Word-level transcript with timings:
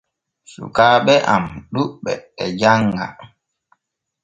Sukkaaɓe 0.51 1.13
am 1.33 1.45
ɗuɓɓe 1.73 2.11
e 2.43 2.45
janŋa. 2.59 3.05